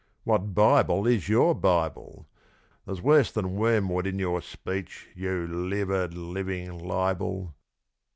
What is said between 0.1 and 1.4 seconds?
What "Bible" is